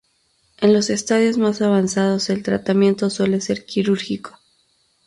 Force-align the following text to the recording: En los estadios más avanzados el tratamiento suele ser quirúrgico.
En 0.61 0.73
los 0.73 0.89
estadios 0.89 1.37
más 1.37 1.61
avanzados 1.61 2.31
el 2.31 2.41
tratamiento 2.41 3.11
suele 3.11 3.39
ser 3.39 3.67
quirúrgico. 3.67 4.39